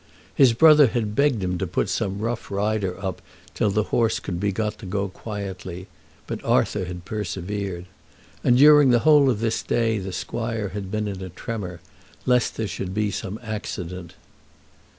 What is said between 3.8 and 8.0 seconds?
horse could be got to go quietly, but Arthur had persevered.